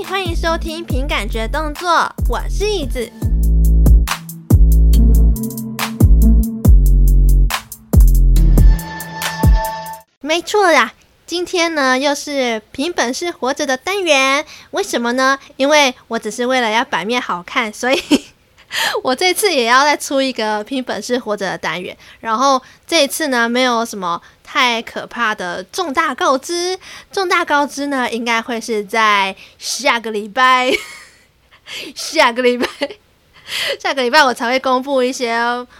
[0.00, 3.10] 欢迎收听凭感觉动作，我是椅子。
[10.20, 10.94] 没错呀，
[11.26, 14.46] 今天呢又是凭本事活着的单元。
[14.70, 15.38] 为什么呢？
[15.56, 18.00] 因为我只是为了要版面好看，所以
[19.02, 21.96] 我这次也要再出一个凭本事活着的单元。
[22.20, 26.78] 然后这一次呢，没有什么太可怕的重大告知。
[27.10, 30.72] 重大告知呢，应该会是在下个礼拜，
[31.94, 32.66] 下个礼拜，
[33.80, 35.38] 下个礼拜我才会公布一些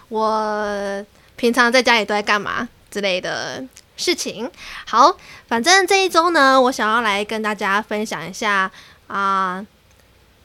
[0.09, 1.05] 我
[1.37, 3.65] 平常在家里都在干嘛之类的。
[3.95, 4.51] 事情
[4.87, 8.69] 好，反正这一周呢，我想要来跟大家分享一下
[9.07, 9.65] 啊、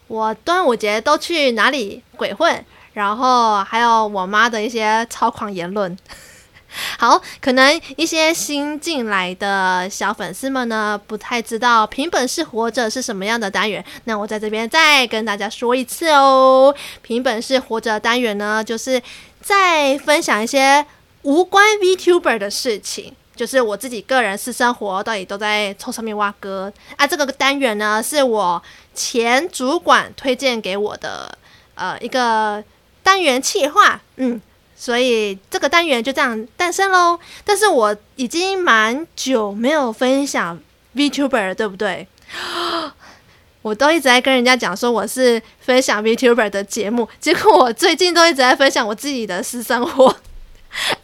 [0.08, 5.98] 我端午节都去哪里鬼混，然后还有我妈的一些超狂言论。
[7.00, 16.76] 好，可能一些新进来的小粉丝们呢，不太知道凭本事活着是什么样的单元，那我在这边再跟大家说一次哦。
[17.02, 19.02] 凭本事活着单元呢，就是
[19.42, 20.86] 在分享一些
[21.22, 23.16] 无关 VTuber 的事情。
[23.38, 27.06] 就是我自己个人私生活到底都在从上面挖哥啊！
[27.06, 28.62] 这个单元呢，是我
[28.96, 31.38] 前主管推荐给我的
[31.76, 32.64] 呃一个
[33.04, 34.42] 单元企划，嗯，
[34.76, 37.20] 所以这个单元就这样诞生喽。
[37.46, 40.60] 但是我已经蛮久没有分享
[40.96, 42.08] VTuber 了，对不对？
[43.62, 50.08] 我都一直在跟人家讲说我是分享 VTuber 的节目，结果我最近都一直在分享我自己的私生活。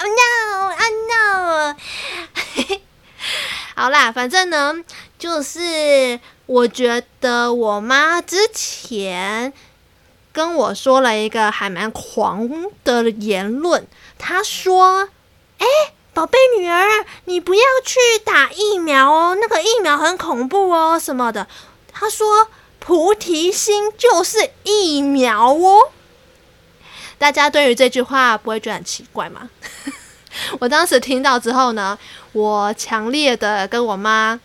[0.89, 1.75] No!
[3.75, 4.75] 好啦，反正呢，
[5.17, 9.51] 就是我觉得我妈之前
[10.31, 12.49] 跟我说了一个还蛮狂
[12.83, 13.87] 的言论。
[14.17, 15.09] 她说
[15.57, 15.65] ：“哎，
[16.13, 21.47] 宝贝女儿，你不要去打疫苗哦，那个疫苗很恐怖哦，什么的。”
[21.91, 25.91] 她说：“菩提心就是疫苗哦。”
[27.17, 29.49] 大家对于这句话不会觉得很奇怪吗？
[30.59, 31.97] 我当时听到之后呢，
[32.31, 34.39] 我强烈的跟我妈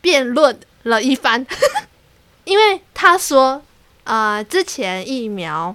[0.00, 1.46] 辩论了一番，
[2.44, 3.62] 因为她说，
[4.04, 5.74] 呃，之前疫苗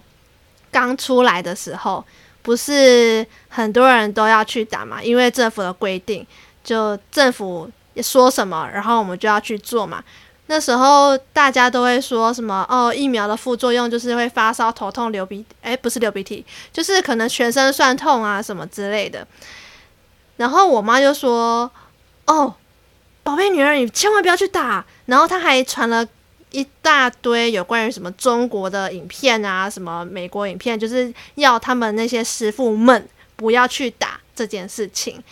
[0.72, 2.04] 刚出来的时候，
[2.42, 6.26] 不是很多人都要去打嘛，因为政府的规定，
[6.64, 7.70] 就政府
[8.02, 10.04] 说什么，然后我们就要去做嘛。
[10.48, 19.28] 那时候大家都会说什么哦，疫苗的副作用就是会发烧、头痛、流鼻，诶，不是流鼻涕，就是可能全身酸痛啊什么之类的。
[20.38, 21.70] 然后我妈就说
[22.28, 22.54] ：“哦，
[23.24, 26.06] 宝贝女儿，你千万不要去打。”然后她还传了
[26.52, 35.24] 一大堆有关于什么中国的影片啊，什么美国影片，就是要他们那些师傅们不要去打这件事情。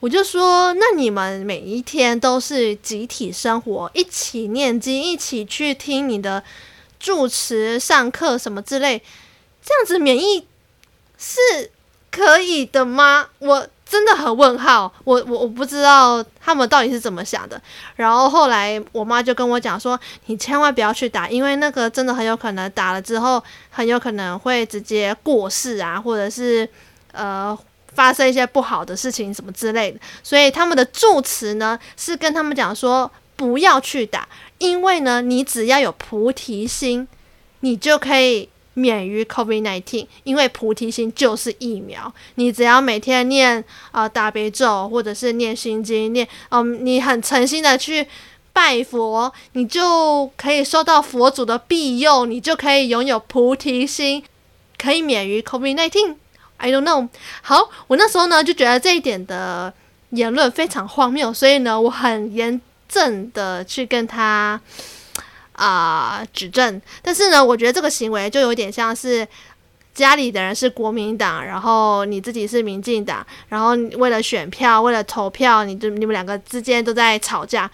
[0.00, 6.40] 我就说，那你们每一天都是集体生活，一起念经，一起去听你的
[7.00, 9.02] 住持上课什么之类，
[9.60, 10.46] 这样子免疫
[11.18, 11.40] 是
[12.12, 13.26] 可以的吗？
[13.40, 17.60] 我真的很问号，我我我不知道他们到底是怎么想的。
[17.96, 26.68] 然后后来我妈就跟我讲说，你千万不要去打，因为那个真的很有可能打了之后，很有可能会直接过世啊，或者是
[27.10, 27.58] 呃。
[27.98, 34.28] 发生一些不好的事情什么之类的，所以他们的住持呢是跟他们讲说不要去打，
[34.58, 37.08] 因为呢你只要有菩提心，
[37.58, 42.14] 你就可以免于 COVID-19，因为菩提心就是疫苗。
[42.36, 48.06] 你只要每天念啊、大悲咒，或者是念心经，念嗯、你很诚心的去
[48.52, 54.22] 拜佛，你就可以受到佛祖的庇佑，你就可以拥有菩提心，
[54.78, 56.14] 可以免于 COVID-19。
[56.58, 57.08] I don't know。
[57.42, 59.72] 好，我那时候呢就觉得这一点的
[60.10, 64.60] 言论非常荒谬，所以呢我很严正的去跟他
[65.52, 66.80] 啊、指正。
[67.02, 69.26] 但是呢，我觉得这个行为就有点像是
[69.94, 77.70] 家里的人是国民党，然后你自己是民进党，然后为了选票、为了投票，你就你们两个之间都在吵架。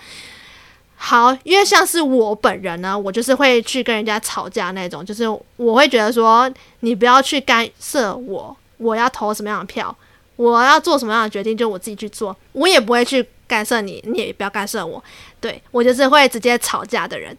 [0.96, 8.56] 好，因为像是我本人呢，我就是会去跟人家吵架那种，就是我会觉得说你不要去干涉我。
[8.78, 9.96] 我要投什么样的票，
[10.36, 15.02] 我要做什么样的决定，就我自己去做，我也不会去干涉你，你也不要干涉我。
[15.40, 17.36] 对，我就是会直接吵架的人。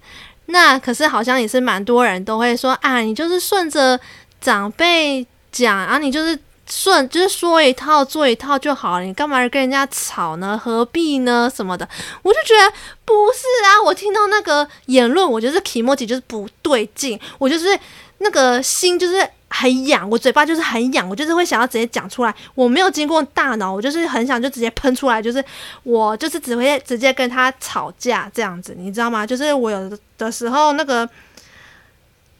[0.47, 3.99] 那可是好像也是蛮多人都会说啊，你就是顺着
[4.39, 6.39] 长辈讲啊，你就是
[6.69, 10.57] 顺就是说一套做一套就好了，你干嘛跟人家吵呢？
[10.57, 11.51] 何必呢？
[11.53, 11.87] 什么的，
[12.21, 12.71] 我就觉得
[13.03, 13.83] 不是啊。
[13.83, 17.77] 我听到那个言论，我就是気持ち就是不对劲，我就是
[18.19, 19.29] 那个心就是。
[19.55, 25.43] 很痒，我嘴巴就是很痒，我就是会想要直接讲出来，我没有经过大脑，我就是很想就直接喷出来，就是
[25.83, 29.25] 我就是只会直接跟他吵架这样子，你知道吗？
[29.25, 31.09] 就是我有的时候那个。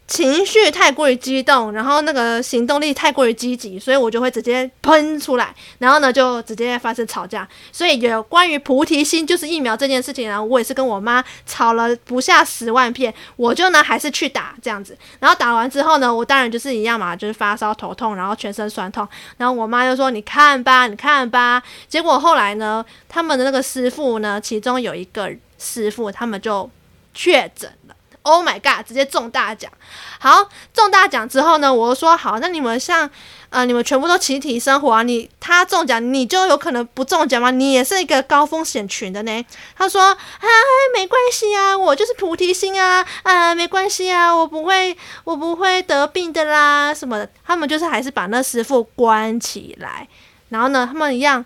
[0.07, 7.47] 情绪太过于激动，然后那个行动力太过于积极，所以我就会直接喷出来，然后呢就直接发生吵架。
[7.71, 14.95] 所以有关于菩提心就是疫苗这件事情呢，我也是跟我妈吵了不下十万遍，我就呢还是去打这样子。
[15.19, 19.07] 然后打完之后呢，我当然就是一样嘛，就是发烧、头痛，然后全身酸痛。
[19.37, 26.69] 然后我妈就说：“你看吧，你看吧。”结果后来呢，他们的那个师傅呢，其中有一个师傅，他们就
[27.13, 27.94] 确诊了。
[28.25, 28.83] Oh my god！
[28.87, 29.71] 直接中大奖，
[30.19, 33.07] 好，中大奖之后呢，我说好，那你们像
[33.51, 37.51] 呃，你们全部都集体生活啊，你他中奖，你就有可能不中奖吗？
[37.51, 39.45] 你也是一个高风险群的呢。
[39.77, 40.47] 他说啊，
[40.95, 47.29] 没关系啊，我就是菩提心啊，啊，没关系啊，我不会，我不会得病的啦，什么的。
[47.45, 50.07] 他们就是还是把那师傅关起来，
[50.49, 51.45] 然后呢，他们一样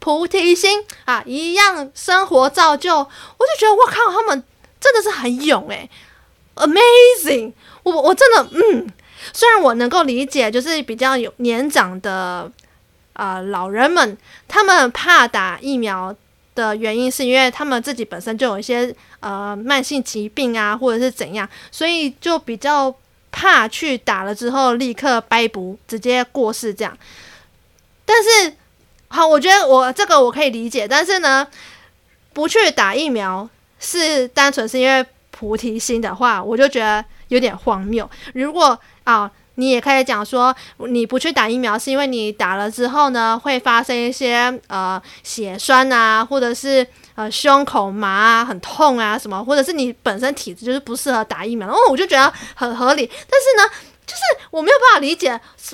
[0.00, 2.94] 菩提心啊，一样生活照旧。
[2.94, 4.44] 我就觉得我靠，他们。
[4.84, 5.88] 真的是很勇诶、
[6.56, 7.50] ，amazing！
[7.84, 8.86] 我我真的嗯，
[9.32, 12.52] 虽然我能够理解，就是比较有年长的
[13.14, 14.14] 呃老人们，
[14.46, 16.14] 他们怕打疫苗
[16.54, 22.94] 的原因，是因为他们自己本身就有一些呃慢性疾病啊，或者是怎样，所以就比较
[23.32, 26.94] 怕去打了之后立刻掰不直接过世这样。
[28.04, 28.54] 但是
[29.08, 31.48] 好，我觉得我这个我可以理解，但是呢，
[32.34, 33.48] 不去打疫苗。
[33.78, 38.08] 是单纯是因为菩提心的话，我就觉得有点荒谬。
[38.34, 44.36] 如果啊，你也可以讲说，你不去打疫苗，是因为你打了之后呢，会发生一些
[44.68, 51.68] 呃血栓啊，或者是呃胸口麻啊、很痛啊什么，或者是你本身体质就是不适合打疫苗。
[51.68, 53.06] 哦，我就觉得很合理。
[53.06, 53.74] 但是呢，
[54.06, 55.32] 就是我没有办法理解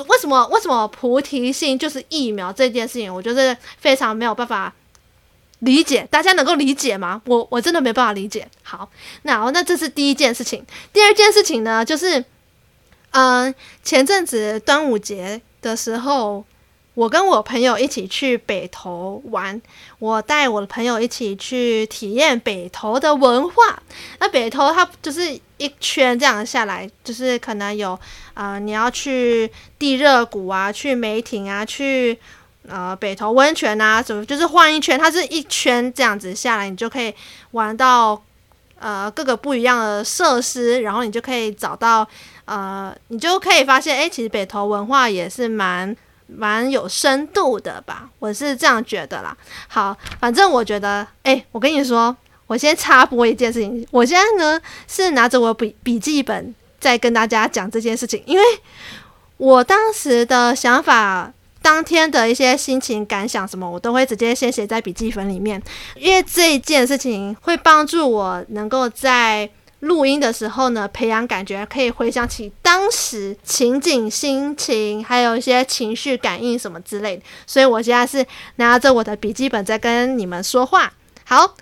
[0.08, 4.72] 为什么为什么菩提心就是疫苗这件事情，我就是非常没有办法。
[5.60, 7.20] 理解，大家能够理解吗？
[7.26, 8.48] 我我真的没办法理解。
[8.62, 8.90] 好，
[9.22, 10.64] 那那这是第一件事情。
[10.92, 12.24] 第二件事情呢，就是，
[13.10, 16.44] 嗯、前阵子端午节的时候，
[16.94, 19.60] 我跟我朋友一起去北投玩，
[19.98, 23.82] 我带我的朋友一起去体验北投的文化。
[24.18, 28.00] 那北投它就是一圈这样下来，就是可能有，
[28.32, 32.18] 呃，你要去地热谷啊，去梅亭啊，去。
[32.68, 37.12] 呃，北投温泉啊，什么就是换一圈，它是一圈这样子下来，你就可以
[37.52, 38.22] 玩到
[38.78, 42.06] 呃各个不一样的设施，然后你就可以找到
[42.44, 45.96] 呃，你就可以发现，哎，其实北投文化也是蛮
[46.26, 49.34] 蛮有深度的吧，我是这样觉得啦。
[49.66, 52.14] 好，反正我觉得，哎，我跟你说，
[52.46, 58.44] 我先插播一件事情，我现在呢是拿着我笔笔记本在跟大家讲这件事情，因为
[59.38, 61.32] 我当时的想法。
[61.62, 65.62] 当天的一些心情感想什么，我都会直接先写在笔记本里面，
[65.96, 69.48] 因为这一件事情会帮助我能够在
[69.80, 77.22] 录音的时候呢，培养感觉，可以回想起当时情景、心情，还有一些情绪感应什么之类的。
[77.46, 80.92] 所以我现在是拿着我的笔记本在跟你们说话。
[81.24, 81.54] 好，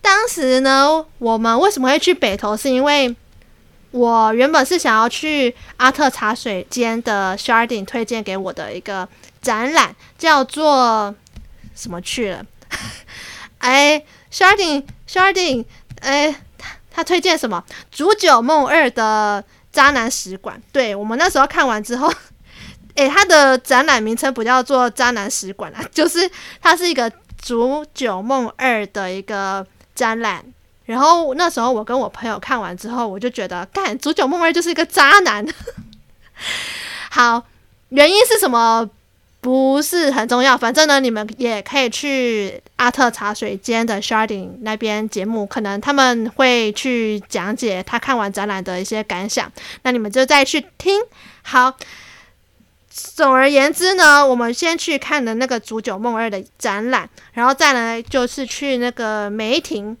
[0.00, 2.56] 当时呢，我们为什么会去北投？
[2.56, 3.14] 是因为
[3.92, 9.06] 我原本是想要去阿特茶水间的 Sharding 推荐给我的一个
[9.40, 11.14] 展览，叫做
[11.74, 12.44] 什么去了？
[13.58, 14.02] 哎
[14.32, 15.66] ，Sharding Sharding，
[16.00, 17.62] 哎，他他推荐什么？
[17.90, 20.60] 《煮酒梦二》的渣男使馆。
[20.72, 22.10] 对，我们那时候看完之后，
[22.96, 26.30] 哎，他的展览名称不叫做渣男使馆啊，就是
[26.62, 30.42] 它是一个《煮酒梦二》的一个展览。
[30.92, 35.42] 然后那时候我跟我朋友看完之后，我就觉得，干，煮酒梦二就是一个渣男。
[37.10, 37.44] 好，
[37.88, 38.88] 原因是什么？
[39.40, 49.50] 不是很重要，反正呢，你们也可以去阿特茶水间的 Sharding 那边节目，可能他们会去讲解他看完展览的一些感想，
[49.82, 51.00] 那你们就再去听。
[51.42, 51.74] 好，
[52.88, 59.96] 总而言之呢，我们先去看的那个煮酒梦二的展览，然后再来就是去那个梅亭。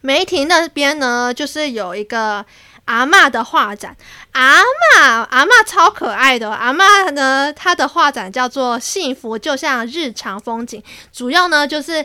[0.00, 2.44] 梅亭那边呢，就是有一个
[2.86, 3.96] 阿嬷的画展。
[4.32, 6.50] 阿嬷，阿嬷超可爱的。
[6.50, 12.04] 阿嬷呢，她的画展叫做“幸福就像日常风景”，主要呢就是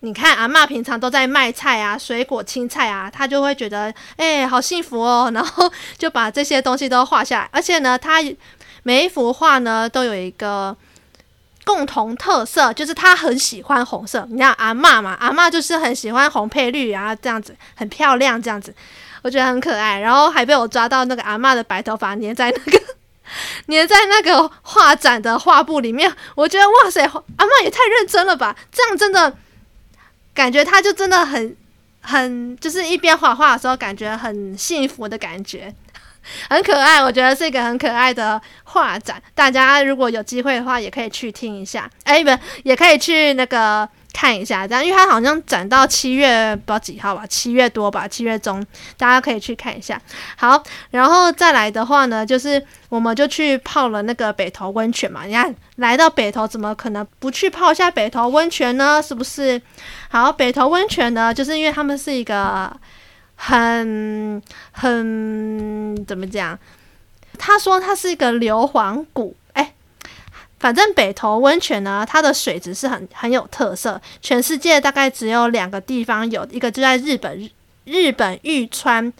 [0.00, 7.48] 你看阿嬷平常都在卖菜啊、水果、青菜啊，她就会觉得哎、好幸福哦，然后就把这些东西都画下来。
[7.52, 8.22] 而且呢，她
[8.82, 10.76] 每一幅画呢都有一个。
[11.64, 18.74] 共同特色就是他很喜欢红色，你看阿嬷嘛，阿嬷就是很喜欢红配绿啊，这样子很漂亮，这样子
[19.22, 19.98] 我觉得很可爱。
[20.00, 22.78] 然后还被我抓到那个阿嬷的白头发粘在那个
[23.68, 28.54] 粘在那个画展的画布里面，我觉得哇塞，阿嬷也太认真了吧！
[28.70, 29.34] 这样真的
[30.34, 31.56] 感觉他就真的很
[32.02, 35.74] 很就是一边画画的时候，感觉很幸福的感觉。
[36.48, 38.40] 很可爱，我觉得是一个很可爱的
[38.74, 39.22] 画展。
[39.36, 41.88] 大家如果有机会的话，也可以去听一下。
[42.02, 48.64] 哎，不，也可以去那个看一下，这样，因为它好像展到七月不知道几号吧，七月多吧，七月中，
[48.98, 50.00] 大家可以去看一下。
[50.36, 55.24] 好，然后再来的话呢，就是我们就去泡了那个北投温泉嘛。
[55.24, 59.00] 你看，来到北投，怎么可能不去泡一下北投温泉呢？
[59.00, 59.62] 是不是？
[60.08, 62.76] 好，北投温泉呢，就是因为他们是一个。
[63.36, 64.40] 很
[64.70, 66.56] 很怎么讲？
[67.38, 69.74] 他说它是一个硫磺谷，哎，
[70.58, 77.50] 反正北投温泉呢，它的水质是很很有特色，全世界大概只有两个地方有，一个就在日本
[77.84, 79.12] 日本玉川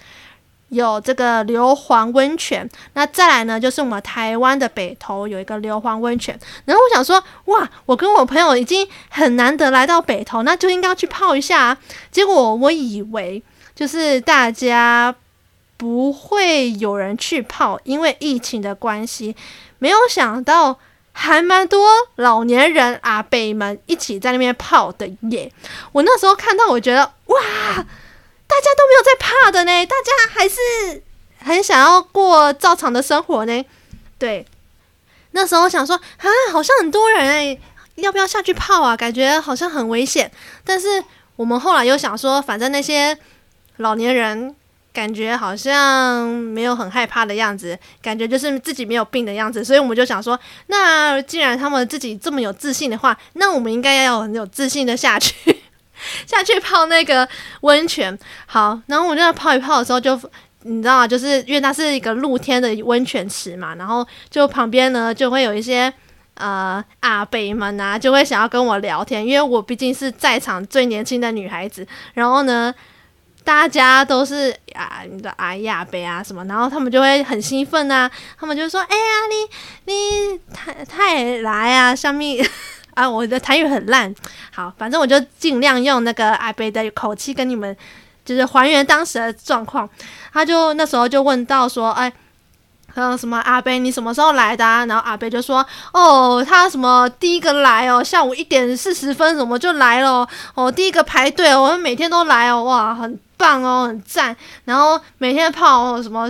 [0.68, 6.38] 有这个硫磺温泉，那再来呢就是我们台湾的北投有一个硫磺温泉。
[6.64, 11.78] 然后我想说，哇，我跟我朋友已经很难得来到北投，那就应该要去泡一下啊。
[12.11, 13.42] 结果我以为。
[13.75, 15.12] 就是大家
[15.76, 19.35] 不会有人去泡，因为疫情的关系，
[19.78, 20.78] 没有想到
[21.12, 25.52] 还蛮多老年人阿伯们一起在那边泡的耶。
[25.93, 31.02] 我那时候看到，我觉得哇，大家都没有在怕的呢，大家还是
[31.38, 33.64] 很想要过照常的生活呢。
[34.19, 34.47] 对，
[35.33, 37.59] 那时候想说啊，好像很多人哎，
[37.97, 38.97] 要不要下去泡啊？
[38.97, 40.31] 感觉好像很危险。
[40.64, 41.04] 但是
[41.37, 43.19] 我们后来又想说，反正那些。
[43.78, 44.54] 老年人
[44.95, 55.35] 感觉好像没有很害怕的样子，感觉就是自己没有病的样子，所以我们就想说，那既然他们自己这么有自信的话，那我们应该要很有自信的下去，
[56.25, 57.29] 下去泡那个
[57.63, 58.17] 温泉。
[58.47, 60.17] 好，然后我就在泡一泡的时候就，
[60.63, 61.05] 你知道？
[61.05, 65.93] 就是因为它是一个露天的温泉池嘛，然后就旁边呢就会有一些
[66.35, 71.85] 呃阿伯们啊，就会想要跟我聊天，因为我毕竟是在场最年轻的女孩子，
[72.15, 72.73] 然后呢。
[73.45, 78.11] 大家都是啊，你的阿姨阿伯啊什么，然后他们就会很兴奋啊，
[78.41, 79.03] 他们就说：“哎呀，
[79.87, 82.45] 你你太太来啊，上面
[82.95, 84.13] 啊，我的台语很烂，
[84.53, 87.77] 好，反正我就尽量用那个阿伯的口气跟你们，
[88.25, 89.89] 就是还原当时的状况。”
[90.33, 92.13] 他就那时候就问到说：“哎。”
[92.95, 94.87] 还有什么阿伯，你什么时候来的啊？
[94.87, 100.25] 然后阿伯就说：“哦，他什么第一个来哦，下午一点四十分什么就来了
[100.55, 104.37] 哦，第一个排队哦，我们每天都来哦，哇，很棒哦，很赞。
[104.64, 106.29] 然后每天泡，什么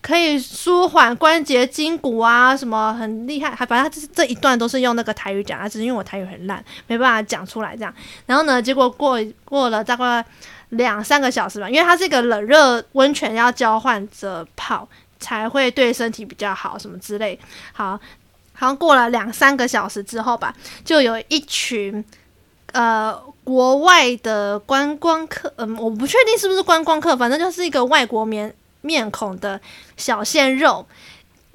[0.00, 3.50] 可以舒缓关节筋骨啊，什么很厉害。
[3.54, 7.94] 还反正这这一段都是用那个台语讲，他只是因为我台语很烂，没办法讲出来这样。
[8.26, 10.24] 然后呢，结果过过了大概
[10.70, 14.88] 两三个小时吧，因为它是一个冷热温泉要交换着泡。”
[15.18, 17.36] 才会对身体比较好，什么之类。
[17.72, 17.98] 好，
[18.52, 22.04] 好像过了两三个小时之后吧，就有一群
[22.72, 29.60] 呃国外的观光客，嗯，我不确定是不是观光客，反正就是一个外国面面孔的
[29.96, 30.84] 小鲜肉，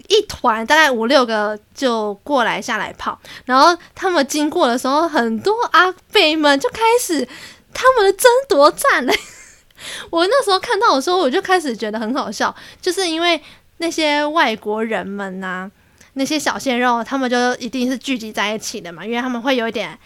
[0.08, 3.20] 一团大概五六个就过来下来泡。
[3.44, 7.28] 然后他们经过的时候，很多阿伯们就开始
[7.74, 9.14] 他们的争夺战了。
[10.10, 13.42] 我那时候看到的时候，我就开始觉得很好笑，就是因为
[13.80, 15.70] 那些外国人们呐、
[16.14, 20.00] 那些小鲜肉，他们就一定是聚集在一起的嘛，因为他们会有一点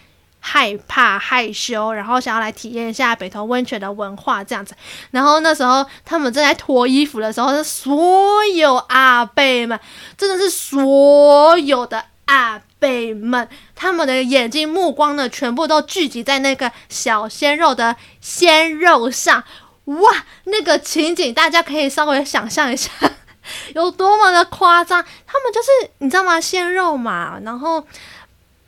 [0.48, 4.76] 害怕、害羞，然后想要来体验一下北投温泉的文化这样子。
[5.10, 9.80] 然后那时候他们正在脱衣服的时候，所有阿贝们，
[10.16, 19.42] 真的是所有的阿贝们，他们的眼睛目光呢，全部都聚集在那个小鲜肉的鲜肉上。
[19.86, 22.90] 哇，那个情景大家可以稍微想象一下，
[23.74, 25.04] 有多么的夸张。
[25.26, 26.40] 他们就是你知道吗？
[26.40, 27.84] 鲜肉嘛，然后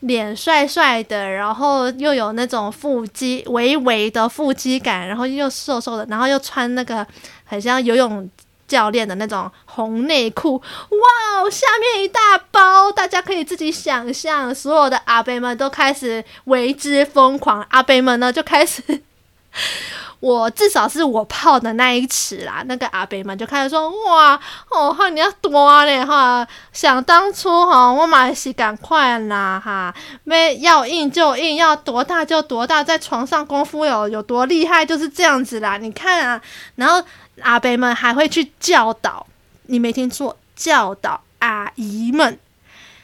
[0.00, 7.06] 脸帅帅的，然后又有那种腹肌微微的腹肌感，然后又瘦瘦的，然后又穿那个
[7.44, 8.30] 很像游泳
[8.68, 10.56] 教练的那种红内裤。
[10.56, 14.54] 哇，下面一大包，大家可以自己想象。
[14.54, 19.02] 所有的阿贝们都开始为之疯狂，阿贝们呢就开始。
[20.20, 24.38] 我至少是我泡的那一池啦，那个阿伯们就开始说：“哇，
[24.68, 26.46] 哦哈，你要多嘞哈！
[26.72, 35.76] 想当初哈，我买是赶快啦哈，没要硬就硬，要多大就多大，在床上功夫有有多厉害，就是这样子啦。
[35.78, 36.42] 你看啊，
[36.74, 37.00] 然后
[37.42, 39.24] 阿伯们还会去教导，
[39.66, 42.36] 你没听错，教导阿姨们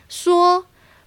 [0.08, 0.66] 说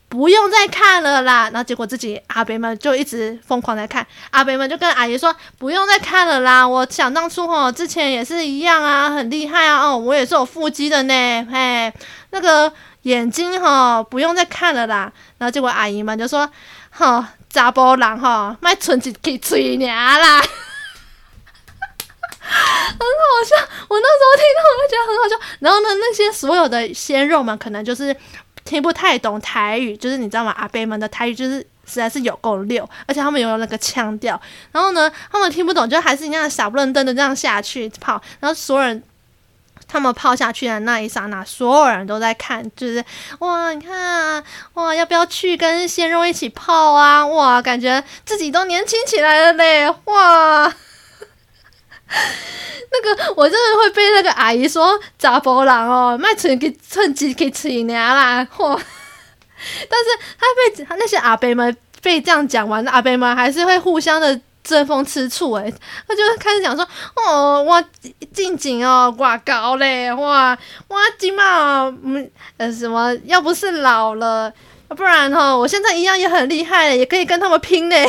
[0.09, 1.49] 不用再看了啦。
[1.51, 6.67] 然后结果自己阿伯们就一直疯狂在看，阿伯们就跟阿姨说不用再看了啦。
[6.67, 11.93] 我想当初吼之前也是一样啊，很厉害啊，哦，我也是有腹肌的呢，嘿，
[12.31, 12.71] 那个
[13.03, 15.11] 眼睛吼不用再看了啦。
[15.37, 16.49] 然后结果阿姨们就说，
[16.91, 20.41] 吼查甫人吼卖存一支嘴尔啦。
[22.49, 23.57] 很好笑，
[23.89, 25.35] 我那时候听到我就觉得很好笑。
[25.59, 28.15] 然后呢，那些所有的鲜肉们可能就是
[28.67, 30.53] 听不太懂台语，就是你知道吗？
[30.57, 34.39] 阿伯们的台语就是实在是有够溜，而且他们有那个腔调。
[34.73, 38.21] 然后呢，他们听不懂，就还是一样傻不愣登的这样下去泡。
[38.41, 39.01] 然后所有人
[39.87, 43.03] 他们泡下去的那一刹那，所有人都在看，就是
[43.39, 44.43] 哇，你看，
[44.73, 47.25] 哇，要不要去跟鲜肉一起泡啊？
[47.25, 50.73] 哇，感觉自己都年轻起来了嘞，哇！
[52.89, 58.79] 那个我真的会被那个阿姨说查甫人哦，卖存给存几给吃娘啦， 嚯！
[59.89, 60.05] 但是
[60.39, 65.73] 他被他那些阿伯们被这样讲完，阿伯们还是会互相的争风吃醋诶，
[66.07, 67.83] 他就开始讲说哦，我
[68.33, 70.57] 静静哦，挂高嘞，哇
[70.89, 74.53] 哇金嘛，嗯呃什么，要不是老了，
[74.89, 78.07] 不然哈，我现在一样也很厉害，也可以跟他们拼嘞。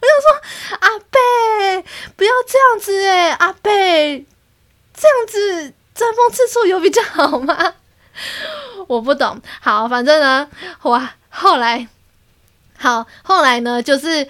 [0.00, 1.84] 我想说，阿贝
[2.16, 4.24] 不要这样子哎，阿贝
[4.94, 7.74] 这样子争风吃醋有比较好吗？
[8.86, 9.40] 我不懂。
[9.60, 10.48] 好，反正呢，
[10.82, 11.88] 哇，后来
[12.78, 14.26] 好，后来呢，就是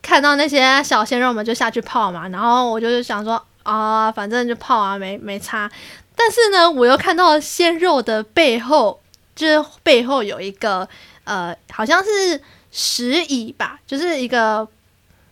[0.00, 5.70] 看到那些小鲜肉们就下去泡嘛，然后我就想说啊，反正就泡啊，没没差。
[6.16, 9.00] 但是呢，我又看到鲜肉的背后，
[9.36, 10.88] 就是背后有一个
[11.24, 12.42] 呃，好像是
[12.72, 14.66] 石椅吧，就是一个。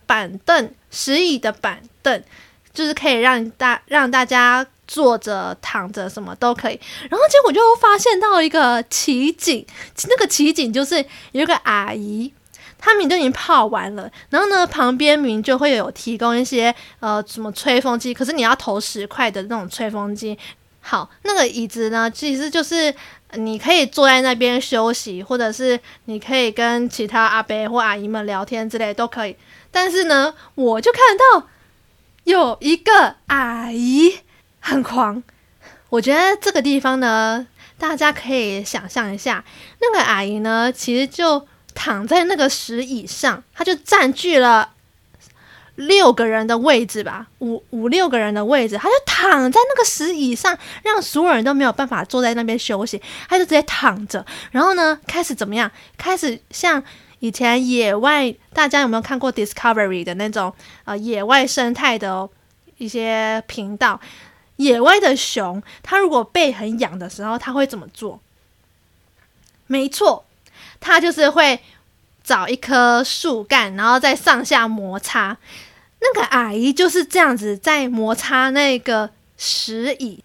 [0.07, 2.23] 板凳，石椅的板凳，
[2.73, 6.79] 就是可以让大让大家坐着、躺着，什么都可以。
[7.09, 9.63] 然后结果就发现到一个奇景，
[10.09, 10.95] 那个奇景就是
[11.33, 12.33] 有一个阿姨，
[12.79, 20.37] 他们都已经泡完了，然后呢，旁边明明就会有提供一些呃什么吹风机，可是你要投十块的那种吹风机。
[20.79, 22.95] 好，那个椅子呢，其实就是
[23.33, 29.35] 你可以坐在那边休息，或者是你可以跟其他阿伯或阿姨们聊天之类都可以。
[29.79, 31.47] 但是呢，我就看到
[32.23, 34.21] 有一个阿姨
[34.59, 35.21] 很狂。
[35.89, 37.45] 我觉得这个地方呢，
[37.77, 39.45] 大家可以想象一下，
[39.79, 44.71] 那个阿姨呢，其实就躺在那个石椅上，她就占据了
[45.75, 52.99] 六个人的位置吧，五五六个人的位置，她就躺在那个石椅上，让所有人都没有办法坐在那边休息，
[53.29, 55.71] 她就直接躺着，然后呢，开始怎么样？
[55.99, 56.83] 开始像。
[57.19, 60.53] 以前野外，大家有没有看过 Discovery 的那种
[60.85, 62.29] 呃野外生态的
[62.77, 63.99] 一些频道？
[64.57, 68.19] 野外的熊，它如果背很痒的时候，它会怎么做？
[69.67, 70.25] 没错，
[70.79, 71.59] 它就是会
[72.23, 75.37] 找一棵树干，然后再上下摩擦。
[75.99, 80.23] 那个阿姨就是这样子在摩擦那个石椅。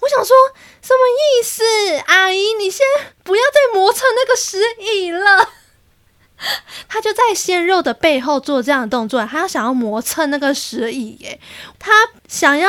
[0.00, 0.36] 我想说，
[0.80, 1.62] 什么意思？
[2.06, 2.84] 阿姨，你先
[3.22, 5.48] 不要再磨蹭那个石椅了。
[6.88, 11.38] 他就在鲜肉的背后做这样的动作，他要想要磨蹭那个石椅耶，
[11.78, 11.92] 他
[12.26, 12.68] 想要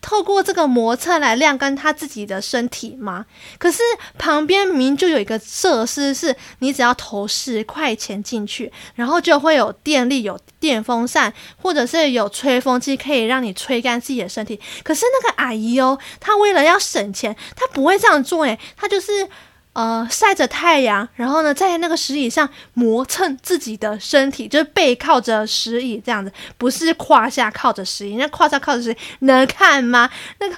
[0.00, 3.26] 透过这个磨蹭来晾干他自己的身体吗？
[3.58, 3.82] 可是
[4.18, 14.60] 旁边明明就有一个设施，是你只要投十块钱进去，然后就会有电力、有电风扇，或者是有吹风机，可以让你吹干自己的身体。
[14.82, 19.28] 可是那个阿姨哦，她为了要省钱，她不会这样做诶，她就是。
[19.74, 28.14] 呃，晒着太阳，然后呢，在那个石椅上磨蹭自己的身体，就是背靠着石椅这样子，不是胯下靠着石椅。
[28.14, 30.08] 那胯下靠着石椅能看吗？
[30.38, 30.56] 那个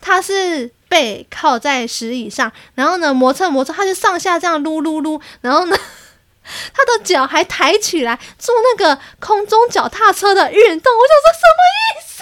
[0.00, 5.76] 他是背靠在石椅上，然后呢，磨蹭磨蹭，他就上下这样撸撸撸，然后呢，
[6.72, 10.92] 他的脚还抬起来做那个空中脚踏车的运动。
[10.94, 12.15] 我想说什么意思？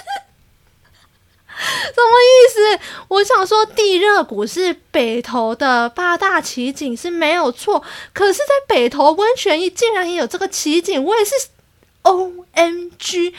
[1.95, 2.79] 什么意思？
[3.07, 7.81] 我想说，地热谷是北投的八大奇景是没有错，
[8.13, 11.33] 可是，在北投温泉竟然也有这个奇景，我也是
[12.03, 13.33] OMG！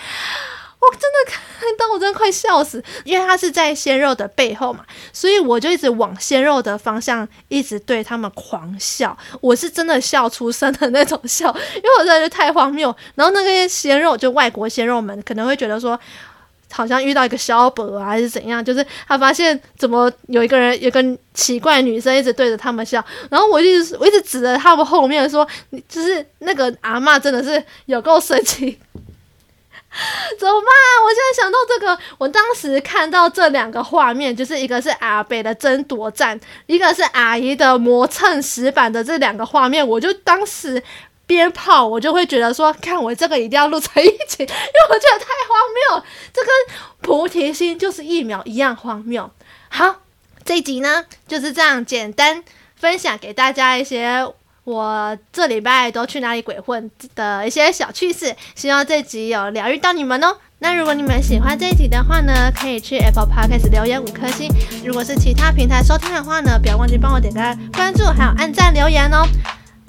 [0.79, 12.94] 我真的看到，我真的快笑死，因为它是在鲜肉的背后嘛，所以我就一直往鲜肉的方向一直对他们狂笑，我是真的笑出声的那种笑，因为我真的觉得太荒谬。
[13.14, 15.98] 然后那个鲜肉，就外国鲜肉们可能会觉得说。
[16.72, 18.64] 好像遇到一个小伯啊，还是怎样？
[18.64, 21.02] 就是他发现怎么有一个人，有个
[21.33, 25.46] 奇怪女生一直对着他们笑，然后我一直我一直指着他们后面说，
[25.88, 28.79] 就是那个阿嬷真的是有够神奇。
[30.38, 30.70] 怎么办？
[31.05, 40.83] 我现在想到这个，我当时看到这两个画面，就是一个是阿北的争夺战，一个是阿姨的磨蹭石板的这两个画面，我就当时
[41.26, 46.50] 鞭炮，我就会觉得说，看我这个一定要录在一起，因为我觉得太荒谬，这跟
[47.00, 49.30] 菩提心就是一秒一样荒谬。
[49.68, 49.96] 好，
[50.44, 52.42] 这一集呢就是这样简单
[52.76, 54.26] 分享给大家一些。
[54.64, 60.36] 我这礼拜都去哪里鬼混的一些小趣事，希望这集有疗愈到你们哦。
[60.58, 64.50] 那如果你们喜欢这一集的话呢，可以去 Apple Podcast 留言五颗星。
[64.84, 67.40] 如果是其他平台收听的话呢，不要忘记帮我点个
[67.74, 69.24] 关注，还有按赞留言哦。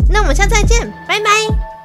[0.09, 1.76] 那我们下次再见，拜拜。